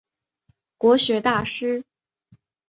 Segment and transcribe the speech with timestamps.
[0.79, 1.85] 国学大师。